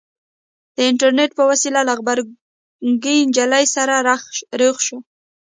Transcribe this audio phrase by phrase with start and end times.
[0.75, 3.95] د اينټرنېټ په وسيله له غبرګې نجلۍ سره
[4.65, 4.97] رخ شو.